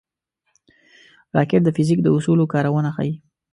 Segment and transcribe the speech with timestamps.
[1.35, 3.13] راکټ د فزیک د اصولو کارونه ښيي